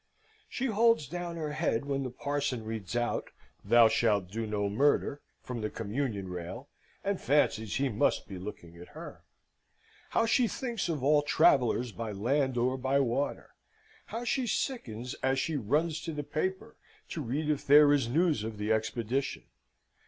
She 0.49 0.65
holds 0.65 1.07
down 1.07 1.35
her 1.35 1.51
head 1.51 1.85
when 1.85 2.01
the 2.01 2.09
parson 2.09 2.65
reads 2.65 2.95
out, 2.95 3.29
"Thou 3.63 3.87
shalt 3.87 4.31
do 4.31 4.47
no 4.47 4.67
murder," 4.67 5.21
from 5.43 5.61
the 5.61 5.69
communion 5.69 6.27
rail, 6.27 6.69
and 7.03 7.21
fancies 7.21 7.75
he 7.75 7.87
must 7.87 8.27
be 8.27 8.39
looking 8.39 8.75
at 8.77 8.95
her. 8.97 9.21
How 10.09 10.25
she 10.25 10.47
thinks 10.47 10.89
of 10.89 11.03
all 11.03 11.21
travellers 11.21 11.91
by 11.91 12.13
land 12.13 12.57
or 12.57 12.79
by 12.79 12.99
water! 12.99 13.51
How 14.07 14.23
she 14.23 14.47
sickens 14.47 15.13
as 15.21 15.37
she 15.37 15.55
runs 15.55 16.01
to 16.01 16.11
the 16.13 16.23
paper 16.23 16.77
to 17.09 17.21
read 17.21 17.47
if 17.51 17.67
there 17.67 17.93
is 17.93 18.09
news 18.09 18.43
of 18.43 18.57
the 18.57 18.73
Expedition! 18.73 19.43